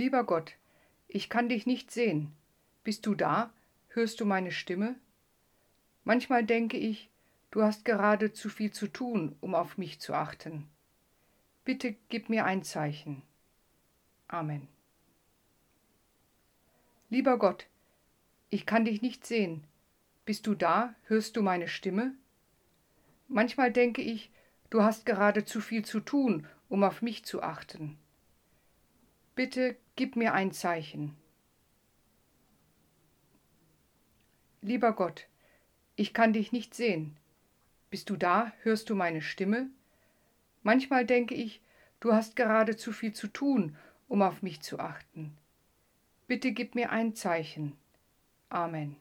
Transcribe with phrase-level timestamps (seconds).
[0.00, 0.54] Lieber Gott,
[1.08, 2.32] ich kann dich nicht sehen.
[2.84, 3.52] Bist du da?
[3.88, 4.94] Hörst du meine Stimme?
[6.04, 7.10] Manchmal denke ich,
[7.50, 10.66] du hast gerade zu viel zu tun, um auf mich zu achten.
[11.66, 13.20] Bitte gib mir ein Zeichen.
[14.26, 14.68] Amen.
[17.10, 17.66] Lieber Gott,
[18.48, 19.64] ich kann dich nicht sehen.
[20.24, 20.94] Bist du da?
[21.08, 22.14] Hörst du meine Stimme?
[23.28, 24.30] Manchmal denke ich,
[24.70, 27.98] du hast gerade zu viel zu tun, um auf mich zu achten.
[29.34, 31.14] Bitte gib mir ein Zeichen.
[34.62, 35.28] Lieber Gott,
[35.94, 37.18] ich kann dich nicht sehen.
[37.90, 38.50] Bist du da?
[38.62, 39.68] Hörst du meine Stimme?
[40.62, 41.60] Manchmal denke ich,
[42.00, 43.76] du hast gerade zu viel zu tun,
[44.08, 45.36] um auf mich zu achten.
[46.26, 47.76] Bitte gib mir ein Zeichen.
[48.48, 48.96] Amen.